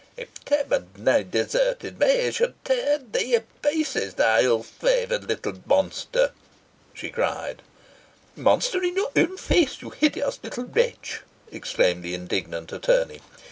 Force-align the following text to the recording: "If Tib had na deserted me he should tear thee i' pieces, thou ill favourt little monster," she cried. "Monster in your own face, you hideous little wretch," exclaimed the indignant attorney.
"If 0.17 0.33
Tib 0.45 0.71
had 0.71 0.97
na 0.97 1.21
deserted 1.21 1.99
me 1.99 2.21
he 2.23 2.31
should 2.31 2.55
tear 2.65 2.97
thee 2.97 3.35
i' 3.35 3.43
pieces, 3.61 4.15
thou 4.15 4.39
ill 4.39 4.63
favourt 4.63 5.27
little 5.27 5.53
monster," 5.67 6.31
she 6.91 7.11
cried. 7.11 7.61
"Monster 8.35 8.81
in 8.81 8.95
your 8.95 9.11
own 9.15 9.37
face, 9.37 9.79
you 9.79 9.91
hideous 9.91 10.39
little 10.41 10.65
wretch," 10.65 11.21
exclaimed 11.51 12.01
the 12.03 12.15
indignant 12.15 12.71
attorney. 12.73 13.21